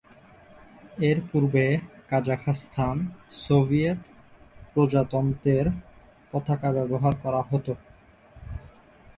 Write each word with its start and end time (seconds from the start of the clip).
এর 1.09 1.17
পূর্বে 1.29 1.65
Kazakhstan 2.09 2.97
Soviet 3.43 4.01
প্রজাতন্ত্রের 4.71 5.65
পতাকা 6.31 6.69
ব্যবহার 6.77 7.13
করা 7.23 7.41
হতো। 7.41 7.73